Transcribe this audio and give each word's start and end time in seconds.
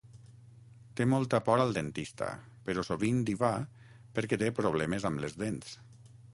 Té 0.99 1.05
molta 1.11 1.39
por 1.49 1.61
al 1.65 1.73
dentista 1.75 2.31
però 2.69 2.87
sovint 2.89 3.21
hi 3.33 3.37
va 3.45 3.53
perquè 4.17 4.43
té 4.47 4.53
problemes 4.63 5.09
amb 5.11 5.27
les 5.27 5.41
dents. 5.45 5.81